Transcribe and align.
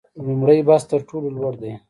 لومړی 0.25 0.59
بست 0.67 0.87
تر 0.91 1.01
ټولو 1.09 1.27
لوړ 1.37 1.53
دی 1.61 1.73